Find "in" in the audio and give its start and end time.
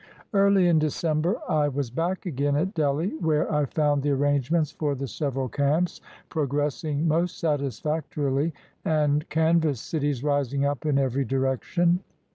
0.67-0.79, 10.87-10.97